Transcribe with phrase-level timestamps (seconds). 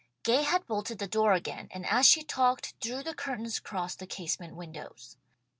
[0.23, 4.07] Gay had bolted the door again, and as she talked, drew the curtains across the
[4.07, 5.15] casement windows.